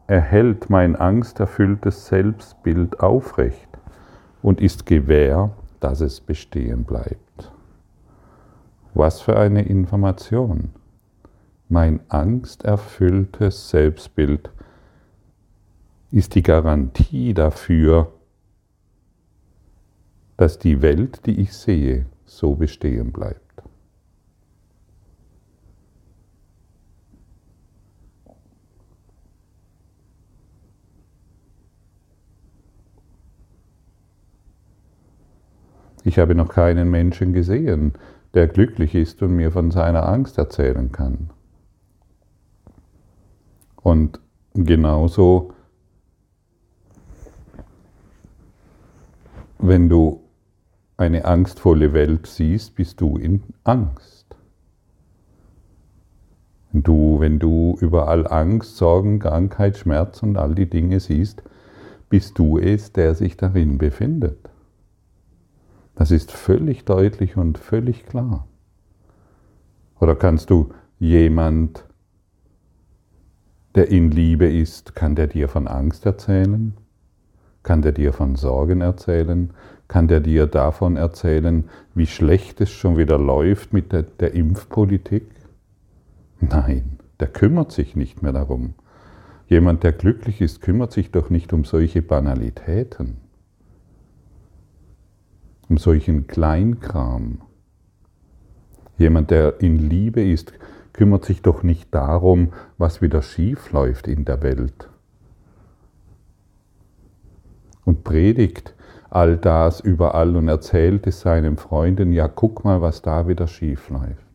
erhält 0.08 0.70
mein 0.70 0.96
angsterfülltes 0.96 2.08
Selbstbild 2.08 3.01
aufrecht 3.01 3.70
und 4.41 4.62
ist 4.62 4.86
gewähr, 4.86 5.51
dass 5.82 6.00
es 6.00 6.22
bestehen 6.22 6.86
bleibt. 6.86 7.51
Was 8.94 9.20
für 9.20 9.38
eine 9.38 9.63
Information! 9.63 10.72
Mein 11.67 12.00
angsterfülltes 12.10 13.70
Selbstbild 13.70 14.51
ist 16.15 16.34
die 16.36 16.43
Garantie 16.43 17.34
dafür, 17.34 18.13
dass 20.38 20.57
die 20.57 20.81
Welt, 20.81 21.25
die 21.25 21.41
ich 21.41 21.51
sehe, 21.51 22.05
so 22.24 22.55
bestehen 22.55 23.12
bleibt. 23.12 23.41
Ich 36.05 36.17
habe 36.17 36.34
noch 36.34 36.48
keinen 36.48 36.89
Menschen 36.89 37.34
gesehen, 37.34 37.91
der 38.34 38.48
glücklich 38.48 38.95
ist 38.95 39.22
und 39.22 39.36
mir 39.36 39.51
von 39.51 39.69
seiner 39.69 40.07
Angst 40.07 40.38
erzählen 40.38 40.93
kann. 40.93 41.31
Und 43.81 44.22
genauso, 44.53 45.54
wenn 49.67 49.89
du 49.89 50.22
eine 50.98 51.25
angstvolle 51.25 51.93
Welt 51.93 52.27
siehst, 52.27 52.75
bist 52.75 53.01
du 53.01 53.17
in 53.17 53.43
Angst. 53.63 54.36
Du, 56.72 57.19
wenn 57.19 57.39
du 57.39 57.77
überall 57.79 58.27
Angst, 58.27 58.77
Sorgen, 58.77 59.19
Krankheit, 59.19 59.77
Schmerz 59.77 60.22
und 60.24 60.38
all 60.38 60.55
die 60.55 60.69
Dinge 60.69 61.00
siehst, 61.00 61.41
bist 62.10 62.38
du 62.38 62.57
es, 62.57 62.91
der 62.91 63.15
sich 63.15 63.38
darin 63.38 63.77
befindet. 63.77 64.50
Das 65.95 66.12
ist 66.12 66.31
völlig 66.31 66.84
deutlich 66.84 67.38
und 67.38 67.57
völlig 67.57 68.05
klar. 68.05 68.45
Oder 70.00 70.15
kannst 70.15 70.50
du 70.50 70.74
jemand, 71.00 71.86
der 73.75 73.89
in 73.89 74.12
Liebe 74.12 74.51
ist, 74.51 74.95
kann 74.95 75.15
der 75.15 75.27
dir 75.27 75.48
von 75.48 75.67
Angst 75.67 76.05
erzählen? 76.05 76.74
Kann 77.65 77.81
der 77.81 77.91
dir 77.91 78.13
von 78.13 78.38
Sorgen 78.38 78.79
erzählen? 78.79 79.50
Kann 79.89 80.07
der 80.07 80.22
dir 80.22 80.48
davon 80.48 80.95
erzählen, 80.95 81.65
wie 81.93 82.07
schlecht 82.07 82.62
es 82.62 82.69
schon 82.69 82.95
wieder 82.95 83.17
läuft 83.17 83.74
mit 83.74 83.91
der, 83.91 84.03
der 84.03 84.34
Impfpolitik? 84.34 85.25
Nein, 86.39 87.00
der 87.19 87.27
kümmert 87.27 87.74
sich 87.74 87.98
nicht 87.98 88.24
mehr 88.24 88.31
darum. 88.31 88.75
Jemand, 89.48 89.84
der 89.84 89.91
glücklich 89.91 90.39
ist, 90.39 90.62
kümmert 90.62 90.93
sich 90.93 91.12
doch 91.12 91.29
nicht 91.29 91.51
um 91.51 91.65
solche 91.65 92.01
Banalitäten 92.01 93.17
um 95.69 95.77
solchen 95.77 96.27
Kleinkram. 96.27 97.41
Jemand, 98.98 99.31
der 99.31 99.62
in 99.62 99.77
Liebe 99.77 100.24
ist, 100.24 100.53
kümmert 100.93 101.25
sich 101.25 101.41
doch 101.41 101.63
nicht 101.63 101.93
darum, 101.93 102.53
was 102.77 103.01
wieder 103.01 103.22
schief 103.22 103.72
läuft 103.72 104.07
in 104.07 104.25
der 104.25 104.41
Welt. 104.41 104.89
Und 107.86 108.04
predigt 108.04 108.75
all 109.10 109.38
das 109.38 109.80
überall 109.80 110.36
und 110.36 110.50
erzählt 110.50 111.08
es 111.08 111.22
seinen 111.22 111.56
Freunden, 111.56 112.12
ja, 112.12 112.27
guck 112.27 112.65
mal, 112.65 112.82
was 112.82 113.01
da 113.01 113.27
wieder 113.27 113.48
schief 113.48 113.89
läuft. 113.89 114.25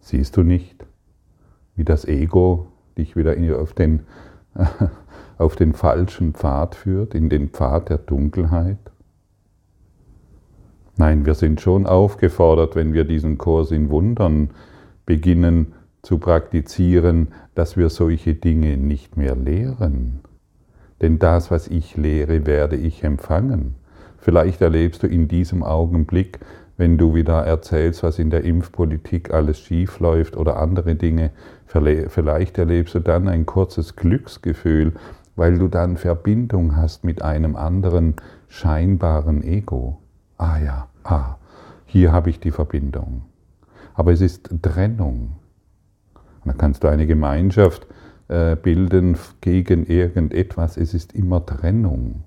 Siehst 0.00 0.36
du 0.36 0.42
nicht, 0.42 0.84
wie 1.76 1.84
das 1.84 2.04
Ego 2.04 2.66
dich 2.98 3.16
wieder 3.16 3.36
auf 3.58 3.72
den, 3.72 4.00
auf 5.38 5.56
den 5.56 5.72
falschen 5.72 6.34
Pfad 6.34 6.74
führt, 6.74 7.14
in 7.14 7.30
den 7.30 7.48
Pfad 7.48 7.88
der 7.88 7.98
Dunkelheit? 7.98 8.78
Nein, 10.96 11.24
wir 11.24 11.34
sind 11.34 11.62
schon 11.62 11.86
aufgefordert, 11.86 12.76
wenn 12.76 12.92
wir 12.92 13.04
diesen 13.04 13.38
Kurs 13.38 13.70
in 13.70 13.88
Wundern 13.88 14.50
beginnen 15.06 15.72
zu 16.02 16.18
praktizieren, 16.18 17.28
dass 17.54 17.78
wir 17.78 17.88
solche 17.88 18.34
Dinge 18.34 18.76
nicht 18.76 19.16
mehr 19.16 19.34
lehren. 19.34 20.20
Denn 21.00 21.18
das, 21.18 21.50
was 21.50 21.68
ich 21.68 21.96
lehre, 21.96 22.46
werde 22.46 22.76
ich 22.76 23.04
empfangen. 23.04 23.74
Vielleicht 24.18 24.60
erlebst 24.60 25.02
du 25.02 25.06
in 25.06 25.28
diesem 25.28 25.62
Augenblick, 25.62 26.40
wenn 26.76 26.98
du 26.98 27.14
wieder 27.14 27.44
erzählst, 27.44 28.02
was 28.02 28.18
in 28.18 28.30
der 28.30 28.44
Impfpolitik 28.44 29.32
alles 29.32 29.60
schief 29.60 29.98
läuft 30.00 30.36
oder 30.36 30.58
andere 30.58 30.94
Dinge, 30.94 31.30
vielleicht 31.66 32.58
erlebst 32.58 32.94
du 32.94 33.00
dann 33.00 33.28
ein 33.28 33.46
kurzes 33.46 33.96
Glücksgefühl, 33.96 34.94
weil 35.36 35.58
du 35.58 35.68
dann 35.68 35.96
Verbindung 35.96 36.76
hast 36.76 37.04
mit 37.04 37.22
einem 37.22 37.56
anderen 37.56 38.16
scheinbaren 38.48 39.42
Ego. 39.42 39.98
Ah 40.36 40.58
ja, 40.58 40.90
Ah, 41.04 41.36
hier 41.86 42.12
habe 42.12 42.30
ich 42.30 42.40
die 42.40 42.50
Verbindung. 42.50 43.22
Aber 43.94 44.12
es 44.12 44.20
ist 44.20 44.50
Trennung. 44.62 45.36
Und 46.14 46.46
dann 46.46 46.58
kannst 46.58 46.84
du 46.84 46.88
eine 46.88 47.06
Gemeinschaft 47.06 47.86
bilden 48.62 49.16
gegen 49.40 49.86
irgendetwas. 49.86 50.76
Es 50.76 50.94
ist 50.94 51.12
immer 51.14 51.44
Trennung. 51.44 52.22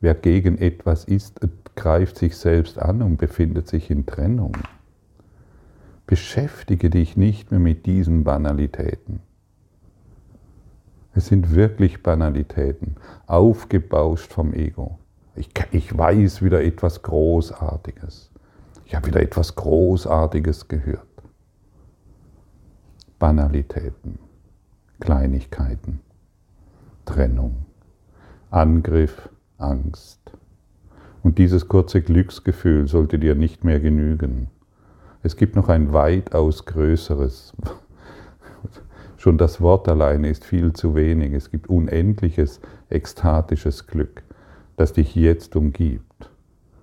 Wer 0.00 0.14
gegen 0.14 0.56
etwas 0.58 1.04
ist, 1.04 1.40
greift 1.74 2.16
sich 2.16 2.36
selbst 2.36 2.78
an 2.78 3.02
und 3.02 3.16
befindet 3.16 3.66
sich 3.68 3.90
in 3.90 4.06
Trennung. 4.06 4.56
Beschäftige 6.06 6.90
dich 6.90 7.16
nicht 7.16 7.50
mehr 7.50 7.60
mit 7.60 7.86
diesen 7.86 8.22
Banalitäten. 8.22 9.20
Es 11.14 11.26
sind 11.26 11.54
wirklich 11.54 12.02
Banalitäten, 12.02 12.96
aufgebauscht 13.26 14.32
vom 14.32 14.54
Ego. 14.54 14.98
Ich, 15.34 15.50
ich 15.70 15.96
weiß 15.96 16.42
wieder 16.42 16.62
etwas 16.62 17.02
Großartiges. 17.02 18.30
Ich 18.84 18.94
habe 18.94 19.06
wieder 19.06 19.20
etwas 19.20 19.54
Großartiges 19.54 20.68
gehört. 20.68 21.06
Banalitäten, 23.18 24.18
Kleinigkeiten, 25.02 25.98
Trennung, 27.06 27.66
Angriff, 28.52 29.30
Angst. 29.58 30.20
Und 31.24 31.38
dieses 31.38 31.66
kurze 31.66 32.02
Glücksgefühl 32.02 32.86
sollte 32.86 33.18
dir 33.18 33.34
nicht 33.34 33.64
mehr 33.64 33.80
genügen. 33.80 34.46
Es 35.24 35.36
gibt 35.36 35.56
noch 35.56 35.68
ein 35.68 35.92
weitaus 35.92 36.66
größeres. 36.66 37.52
Schon 39.16 39.38
das 39.38 39.60
Wort 39.60 39.88
alleine 39.88 40.30
ist 40.30 40.44
viel 40.44 40.72
zu 40.72 40.94
wenig. 40.94 41.32
Es 41.32 41.50
gibt 41.50 41.68
unendliches, 41.68 42.60
ekstatisches 42.88 43.88
Glück, 43.88 44.22
das 44.76 44.92
dich 44.92 45.16
jetzt 45.16 45.56
umgibt 45.56 46.30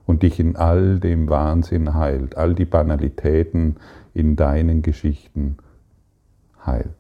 und 0.06 0.24
dich 0.24 0.42
in 0.42 0.58
all 0.58 1.00
dem 1.00 1.30
Wahnsinn 1.30 1.94
heilt, 1.94 2.36
all 2.36 2.54
die 2.54 2.66
Banalitäten 2.66 3.78
in 4.14 4.36
deinen 4.36 4.82
Geschichten 4.82 5.56
heilt. 6.66 6.99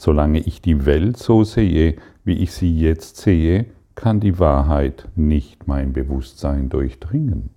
Solange 0.00 0.38
ich 0.38 0.62
die 0.62 0.86
Welt 0.86 1.18
so 1.18 1.44
sehe, 1.44 1.96
wie 2.24 2.38
ich 2.38 2.52
sie 2.52 2.74
jetzt 2.74 3.18
sehe, 3.18 3.66
kann 3.94 4.18
die 4.18 4.38
Wahrheit 4.38 5.06
nicht 5.14 5.68
mein 5.68 5.92
Bewusstsein 5.92 6.70
durchdringen. 6.70 7.50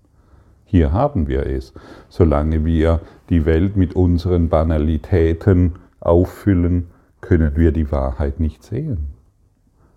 Hier 0.65 0.91
haben 0.91 1.29
wir 1.29 1.45
es. 1.45 1.73
Solange 2.09 2.65
wir 2.65 2.99
die 3.29 3.45
Welt 3.45 3.77
mit 3.77 3.95
unseren 3.95 4.49
Banalitäten 4.49 5.75
auffüllen, 6.01 6.87
können 7.21 7.55
wir 7.55 7.71
die 7.71 7.89
Wahrheit 7.93 8.41
nicht 8.41 8.61
sehen. 8.61 9.07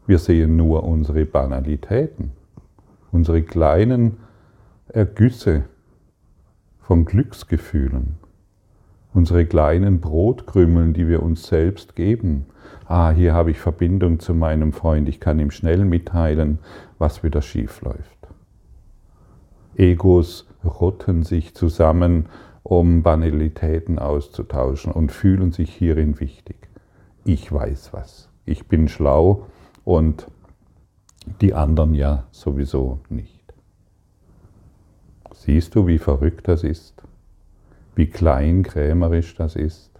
Wir 0.07 0.21
sehen 0.21 0.57
nur 0.57 0.85
unsere 0.85 1.25
Banalitäten, 1.25 2.31
unsere 3.11 3.43
kleinen 3.43 4.19
Ergüsse 4.87 5.65
von 6.79 7.07
Glücksgefühlen, 7.07 8.15
unsere 9.17 9.47
kleinen 9.47 10.01
Brotkrümmeln, 10.01 10.93
die 10.93 11.09
wir 11.09 11.23
uns 11.23 11.47
selbst 11.47 11.97
geben. 11.97 12.45
Ah, 12.87 13.11
hier 13.11 13.33
habe 13.33 13.51
ich 13.51 13.59
Verbindung 13.59 14.21
zu 14.21 14.35
meinem 14.35 14.73
Freund, 14.73 15.09
ich 15.09 15.21
kann 15.21 15.41
ihm 15.41 15.51
schnell 15.51 15.87
mitteilen, 15.87 16.59
was 16.99 17.25
wieder 17.25 17.41
schief 17.41 17.81
läuft. 17.81 18.29
Egos 19.75 20.47
rotten 20.63 21.23
sich 21.23 21.55
zusammen, 21.55 22.27
um 22.63 23.03
Banalitäten 23.03 23.99
auszutauschen 23.99 24.93
und 24.93 25.13
fühlen 25.13 25.51
sich 25.51 25.73
hierin 25.73 26.21
wichtig. 26.21 26.69
Ich 27.25 27.51
weiß 27.51 27.93
was, 27.93 28.29
ich 28.45 28.67
bin 28.67 28.87
schlau 28.87 29.47
und 29.85 30.27
die 31.41 31.55
anderen 31.55 31.95
ja 31.95 32.25
sowieso 32.33 33.01
nicht. 33.09 33.55
Siehst 35.33 35.75
du, 35.75 35.87
wie 35.87 35.99
verrückt 35.99 36.49
das 36.49 36.63
ist? 36.65 37.06
Wie 37.97 38.07
kleinkrämerisch 38.07 39.35
das 39.35 39.57
ist? 39.57 39.91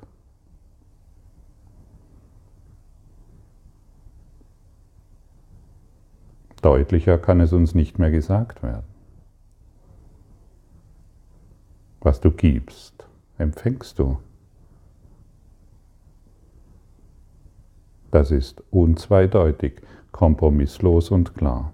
Deutlicher 6.61 7.17
kann 7.17 7.41
es 7.41 7.55
uns 7.55 7.75
nicht 7.75 7.99
mehr 7.99 8.11
gesagt 8.11 8.63
werden. 8.63 8.85
Was 12.01 12.21
du 12.21 12.31
gibst, 12.31 13.09
empfängst 13.39 13.99
du. 13.99 14.19
Das 18.11 18.31
ist 18.31 18.63
unzweideutig, 18.71 19.81
kompromisslos 20.13 21.11
und 21.11 21.35
klar. 21.35 21.73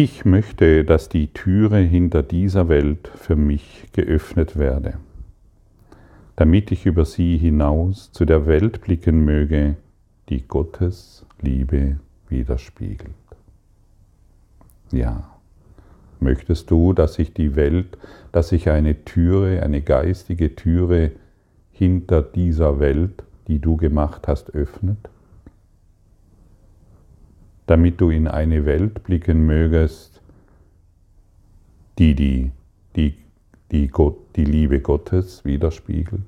Ich 0.00 0.24
möchte, 0.24 0.84
dass 0.84 1.08
die 1.08 1.26
Türe 1.32 1.78
hinter 1.78 2.22
dieser 2.22 2.68
Welt 2.68 3.10
für 3.16 3.34
mich 3.34 3.88
geöffnet 3.92 4.56
werde, 4.56 4.94
damit 6.36 6.70
ich 6.70 6.86
über 6.86 7.04
sie 7.04 7.36
hinaus 7.36 8.12
zu 8.12 8.24
der 8.24 8.46
Welt 8.46 8.80
blicken 8.82 9.24
möge, 9.24 9.74
die 10.28 10.46
Gottes 10.46 11.26
Liebe 11.40 11.98
widerspiegelt. 12.28 13.10
Ja, 14.92 15.36
möchtest 16.20 16.70
du, 16.70 16.92
dass 16.92 17.14
sich 17.14 17.34
die 17.34 17.56
Welt, 17.56 17.98
dass 18.30 18.50
sich 18.50 18.70
eine 18.70 19.04
Türe, 19.04 19.64
eine 19.64 19.82
geistige 19.82 20.54
Türe 20.54 21.10
hinter 21.72 22.22
dieser 22.22 22.78
Welt, 22.78 23.24
die 23.48 23.58
du 23.58 23.76
gemacht 23.76 24.28
hast, 24.28 24.54
öffnet? 24.54 25.10
Damit 27.68 28.00
du 28.00 28.08
in 28.08 28.26
eine 28.26 28.64
Welt 28.64 29.04
blicken 29.04 29.44
mögest, 29.44 30.22
die 31.98 32.14
die, 32.14 32.50
die, 32.96 33.14
die, 33.70 33.88
Gott, 33.88 34.16
die 34.36 34.46
Liebe 34.46 34.80
Gottes 34.80 35.44
widerspiegelt. 35.44 36.22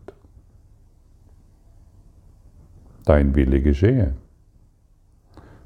Dein 3.07 3.35
Wille 3.35 3.62
geschehe. 3.62 4.14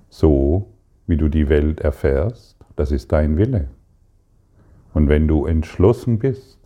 So 0.08 0.68
wie 1.08 1.16
du 1.16 1.28
die 1.28 1.48
Welt 1.48 1.80
erfährst, 1.80 2.56
das 2.76 2.92
ist 2.92 3.10
dein 3.10 3.36
Wille. 3.36 3.68
Und 4.92 5.08
wenn 5.08 5.26
du 5.26 5.44
entschlossen 5.44 6.20
bist, 6.20 6.60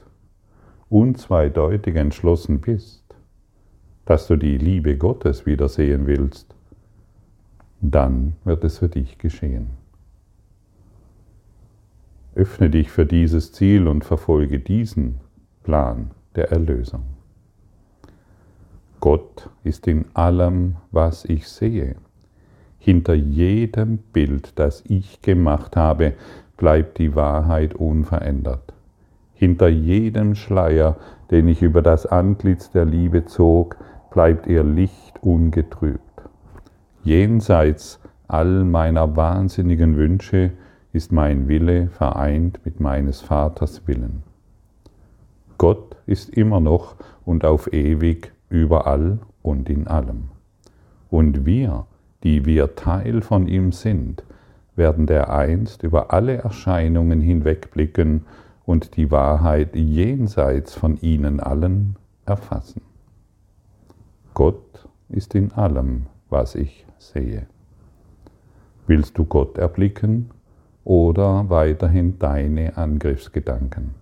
unzweideutig 0.90 1.96
entschlossen 1.96 2.60
bist, 2.60 3.04
dass 4.04 4.26
du 4.26 4.36
die 4.36 4.58
Liebe 4.58 4.98
Gottes 4.98 5.46
wiedersehen 5.46 6.06
willst, 6.06 6.57
dann 7.80 8.34
wird 8.44 8.64
es 8.64 8.78
für 8.78 8.88
dich 8.88 9.18
geschehen. 9.18 9.70
Öffne 12.34 12.70
dich 12.70 12.90
für 12.90 13.06
dieses 13.06 13.52
Ziel 13.52 13.88
und 13.88 14.04
verfolge 14.04 14.60
diesen 14.60 15.16
Plan 15.64 16.10
der 16.36 16.50
Erlösung. 16.52 17.02
Gott 19.00 19.48
ist 19.64 19.86
in 19.86 20.06
allem, 20.14 20.76
was 20.90 21.24
ich 21.24 21.48
sehe. 21.48 21.96
Hinter 22.78 23.14
jedem 23.14 23.98
Bild, 23.98 24.58
das 24.58 24.82
ich 24.86 25.22
gemacht 25.22 25.76
habe, 25.76 26.14
bleibt 26.56 26.98
die 26.98 27.14
Wahrheit 27.14 27.74
unverändert. 27.74 28.72
Hinter 29.34 29.68
jedem 29.68 30.34
Schleier, 30.34 30.96
den 31.30 31.46
ich 31.48 31.62
über 31.62 31.82
das 31.82 32.06
Antlitz 32.06 32.70
der 32.70 32.84
Liebe 32.84 33.24
zog, 33.24 33.76
bleibt 34.10 34.46
ihr 34.46 34.64
Licht 34.64 35.22
ungetrübt. 35.22 36.07
Jenseits 37.04 38.00
all 38.26 38.64
meiner 38.64 39.16
wahnsinnigen 39.16 39.96
Wünsche 39.96 40.52
ist 40.92 41.12
mein 41.12 41.48
Wille 41.48 41.88
vereint 41.88 42.60
mit 42.64 42.80
meines 42.80 43.20
Vaters 43.20 43.86
Willen. 43.86 44.22
Gott 45.58 45.96
ist 46.06 46.30
immer 46.30 46.60
noch 46.60 46.96
und 47.24 47.44
auf 47.44 47.72
ewig 47.72 48.32
überall 48.48 49.18
und 49.42 49.68
in 49.68 49.86
allem. 49.86 50.28
Und 51.10 51.46
wir, 51.46 51.86
die 52.22 52.44
wir 52.44 52.74
Teil 52.74 53.22
von 53.22 53.48
ihm 53.48 53.72
sind, 53.72 54.22
werden 54.76 55.06
dereinst 55.06 55.82
über 55.82 56.12
alle 56.12 56.36
Erscheinungen 56.36 57.20
hinwegblicken 57.20 58.24
und 58.64 58.96
die 58.96 59.10
Wahrheit 59.10 59.74
jenseits 59.74 60.74
von 60.74 60.96
ihnen 60.98 61.40
allen 61.40 61.96
erfassen. 62.26 62.82
Gott 64.34 64.86
ist 65.08 65.34
in 65.34 65.52
allem, 65.52 66.06
was 66.30 66.54
ich 66.54 66.86
sehe. 66.98 67.46
Willst 68.86 69.18
du 69.18 69.24
Gott 69.24 69.58
erblicken 69.58 70.30
oder 70.84 71.48
weiterhin 71.50 72.18
deine 72.18 72.76
Angriffsgedanken? 72.76 73.94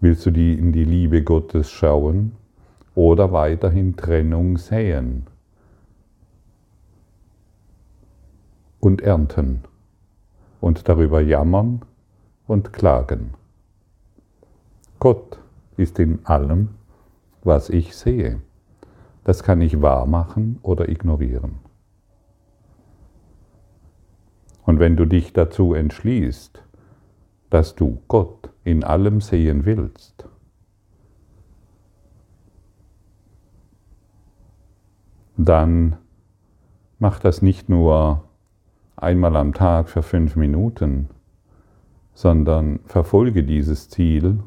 Willst 0.00 0.26
du 0.26 0.30
die 0.30 0.54
in 0.54 0.72
die 0.72 0.84
Liebe 0.84 1.22
Gottes 1.22 1.70
schauen 1.70 2.32
oder 2.94 3.32
weiterhin 3.32 3.96
Trennung 3.96 4.58
säen 4.58 5.26
und 8.80 9.00
ernten 9.00 9.62
und 10.60 10.88
darüber 10.88 11.20
jammern 11.20 11.82
und 12.46 12.72
klagen? 12.72 13.34
Gott 14.98 15.38
ist 15.76 15.98
in 15.98 16.24
allem, 16.24 16.70
was 17.44 17.70
ich 17.70 17.94
sehe. 17.96 18.40
Das 19.26 19.42
kann 19.42 19.60
ich 19.60 19.82
wahr 19.82 20.06
machen 20.06 20.60
oder 20.62 20.88
ignorieren. 20.88 21.56
Und 24.64 24.78
wenn 24.78 24.96
du 24.96 25.04
dich 25.04 25.32
dazu 25.32 25.74
entschließt, 25.74 26.62
dass 27.50 27.74
du 27.74 28.00
Gott 28.06 28.50
in 28.62 28.84
allem 28.84 29.20
sehen 29.20 29.64
willst, 29.64 30.28
dann 35.36 35.96
mach 37.00 37.18
das 37.18 37.42
nicht 37.42 37.68
nur 37.68 38.22
einmal 38.94 39.34
am 39.34 39.54
Tag 39.54 39.88
für 39.88 40.04
fünf 40.04 40.36
Minuten, 40.36 41.08
sondern 42.14 42.78
verfolge 42.84 43.42
dieses 43.42 43.88
Ziel 43.88 44.38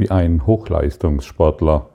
wie 0.00 0.10
ein 0.10 0.46
Hochleistungssportler, 0.46 1.89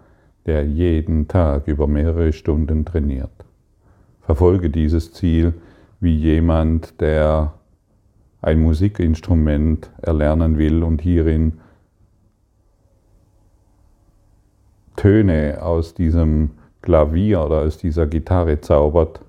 der 0.45 0.65
jeden 0.65 1.27
Tag 1.27 1.67
über 1.67 1.87
mehrere 1.87 2.33
Stunden 2.33 2.85
trainiert. 2.85 3.31
Verfolge 4.21 4.69
dieses 4.69 5.13
Ziel 5.13 5.53
wie 5.99 6.15
jemand, 6.15 6.99
der 7.01 7.53
ein 8.41 8.61
Musikinstrument 8.61 9.89
erlernen 10.01 10.57
will 10.57 10.83
und 10.83 11.01
hierin 11.01 11.53
Töne 14.95 15.61
aus 15.61 15.93
diesem 15.93 16.51
Klavier 16.81 17.43
oder 17.43 17.61
aus 17.61 17.77
dieser 17.77 18.05
Gitarre 18.05 18.61
zaubert, 18.61 19.21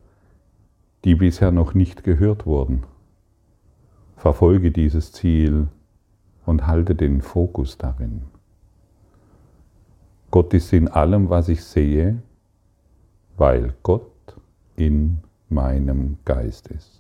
die 1.04 1.14
bisher 1.14 1.50
noch 1.50 1.74
nicht 1.74 2.04
gehört 2.04 2.46
wurden. 2.46 2.84
Verfolge 4.16 4.70
dieses 4.70 5.12
Ziel 5.12 5.68
und 6.44 6.66
halte 6.66 6.94
den 6.94 7.22
Fokus 7.22 7.78
darin. 7.78 8.22
Gott 10.30 10.52
ist 10.54 10.72
in 10.72 10.88
allem, 10.88 11.28
was 11.28 11.48
ich 11.48 11.64
sehe, 11.64 12.20
weil 13.36 13.74
Gott 13.82 14.10
in 14.76 15.18
meinem 15.48 16.18
Geist 16.24 16.68
ist 16.68 16.96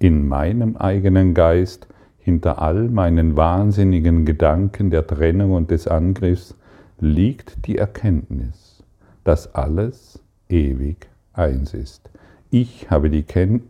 in 0.00 0.26
meinem 0.26 0.76
eigenen 0.76 1.34
Geist 1.34 1.86
hinter 2.18 2.60
all 2.60 2.88
meinen 2.88 3.36
wahnsinnigen 3.36 4.24
Gedanken 4.24 4.90
der 4.90 5.06
Trennung 5.06 5.52
und 5.52 5.70
des 5.70 5.86
Angriffs 5.86 6.56
liegt 6.98 7.66
die 7.66 7.76
Erkenntnis, 7.78 8.82
dass 9.24 9.54
alles 9.54 10.18
ewig 10.48 11.08
eins 11.34 11.74
ist. 11.74 12.10
Ich 12.50 12.90
habe 12.90 13.10
die 13.10 13.24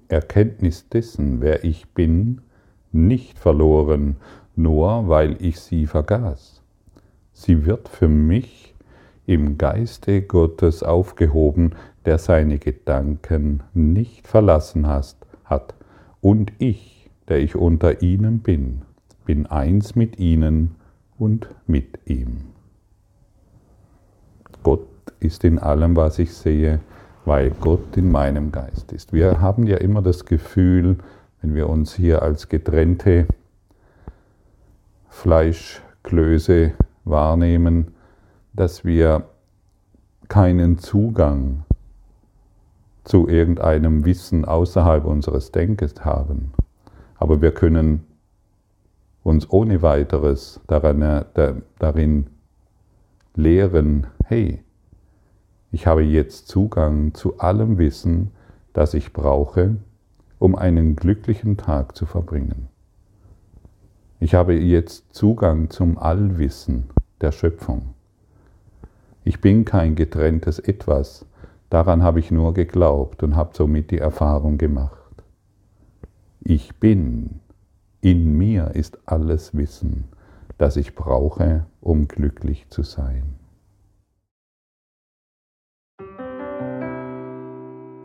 Erkenntnis 0.08 0.88
dessen, 0.88 1.40
wer 1.40 1.64
ich 1.64 1.88
bin, 1.88 2.40
nicht 2.92 3.38
verloren, 3.38 4.16
nur 4.62 5.08
weil 5.08 5.36
ich 5.42 5.60
sie 5.60 5.86
vergaß. 5.86 6.62
Sie 7.32 7.66
wird 7.66 7.88
für 7.88 8.08
mich 8.08 8.74
im 9.26 9.58
Geiste 9.58 10.22
Gottes 10.22 10.82
aufgehoben, 10.82 11.74
der 12.04 12.18
seine 12.18 12.58
Gedanken 12.58 13.62
nicht 13.74 14.26
verlassen 14.26 14.86
hat 14.86 15.74
und 16.20 16.52
ich, 16.58 17.10
der 17.28 17.38
ich 17.38 17.56
unter 17.56 18.02
ihnen 18.02 18.40
bin, 18.40 18.82
bin 19.24 19.46
eins 19.46 19.94
mit 19.94 20.18
ihnen 20.18 20.74
und 21.18 21.48
mit 21.66 21.98
ihm. 22.06 22.48
Gott 24.62 24.88
ist 25.20 25.44
in 25.44 25.58
allem, 25.58 25.96
was 25.96 26.18
ich 26.18 26.32
sehe, 26.32 26.80
weil 27.24 27.50
Gott 27.60 27.96
in 27.96 28.10
meinem 28.10 28.50
Geist 28.50 28.92
ist. 28.92 29.12
Wir 29.12 29.40
haben 29.40 29.66
ja 29.66 29.76
immer 29.76 30.02
das 30.02 30.24
Gefühl, 30.24 30.96
wenn 31.40 31.54
wir 31.54 31.68
uns 31.68 31.94
hier 31.94 32.22
als 32.22 32.48
getrennte 32.48 33.26
Fleischklöße 35.10 36.72
wahrnehmen, 37.04 37.94
dass 38.52 38.84
wir 38.84 39.28
keinen 40.28 40.78
Zugang 40.78 41.64
zu 43.04 43.28
irgendeinem 43.28 44.04
Wissen 44.04 44.44
außerhalb 44.44 45.04
unseres 45.04 45.50
Denkens 45.52 46.04
haben. 46.04 46.52
Aber 47.16 47.42
wir 47.42 47.52
können 47.52 48.06
uns 49.22 49.50
ohne 49.50 49.82
weiteres 49.82 50.60
daran, 50.66 51.02
äh, 51.02 51.54
darin 51.78 52.28
lehren, 53.34 54.06
hey, 54.24 54.62
ich 55.72 55.86
habe 55.86 56.02
jetzt 56.02 56.48
Zugang 56.48 57.14
zu 57.14 57.38
allem 57.38 57.78
Wissen, 57.78 58.30
das 58.72 58.94
ich 58.94 59.12
brauche, 59.12 59.76
um 60.38 60.56
einen 60.56 60.96
glücklichen 60.96 61.56
Tag 61.56 61.96
zu 61.96 62.06
verbringen. 62.06 62.68
Ich 64.20 64.34
habe 64.34 64.54
jetzt 64.54 65.12
Zugang 65.14 65.70
zum 65.70 65.98
Allwissen 65.98 66.90
der 67.20 67.32
Schöpfung. 67.32 67.94
Ich 69.24 69.40
bin 69.40 69.64
kein 69.64 69.96
getrenntes 69.96 70.58
Etwas, 70.58 71.26
Daran 71.70 72.02
habe 72.02 72.18
ich 72.18 72.32
nur 72.32 72.52
geglaubt 72.52 73.22
und 73.22 73.36
habe 73.36 73.52
somit 73.54 73.92
die 73.92 73.98
Erfahrung 73.98 74.58
gemacht. 74.58 74.98
Ich 76.40 76.74
bin, 76.80 77.38
in 78.00 78.36
mir 78.36 78.72
ist 78.74 78.98
alles 79.06 79.56
Wissen, 79.56 80.08
das 80.58 80.76
ich 80.76 80.96
brauche, 80.96 81.66
um 81.80 82.08
glücklich 82.08 82.68
zu 82.70 82.82
sein. 82.82 83.36